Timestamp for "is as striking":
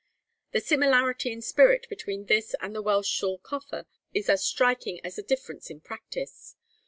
4.15-4.99